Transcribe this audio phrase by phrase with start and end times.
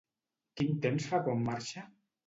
[0.61, 1.89] Quin temps fa quan marxa?